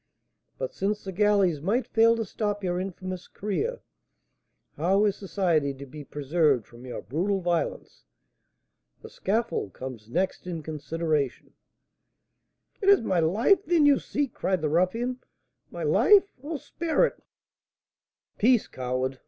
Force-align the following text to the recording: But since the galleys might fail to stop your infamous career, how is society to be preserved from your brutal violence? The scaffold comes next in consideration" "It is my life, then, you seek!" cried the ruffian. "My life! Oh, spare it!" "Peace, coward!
But 0.57 0.73
since 0.73 1.03
the 1.03 1.11
galleys 1.11 1.61
might 1.61 1.85
fail 1.85 2.15
to 2.15 2.25
stop 2.25 2.63
your 2.63 2.79
infamous 2.79 3.27
career, 3.27 3.81
how 4.75 5.05
is 5.05 5.15
society 5.15 5.75
to 5.75 5.85
be 5.85 6.03
preserved 6.03 6.65
from 6.65 6.87
your 6.87 7.03
brutal 7.03 7.39
violence? 7.39 8.03
The 9.03 9.11
scaffold 9.11 9.73
comes 9.73 10.09
next 10.09 10.47
in 10.47 10.63
consideration" 10.63 11.53
"It 12.81 12.89
is 12.89 13.01
my 13.03 13.19
life, 13.19 13.63
then, 13.63 13.85
you 13.85 13.99
seek!" 13.99 14.33
cried 14.33 14.63
the 14.63 14.69
ruffian. 14.69 15.19
"My 15.69 15.83
life! 15.83 16.31
Oh, 16.41 16.57
spare 16.57 17.05
it!" 17.05 17.21
"Peace, 18.39 18.65
coward! 18.67 19.19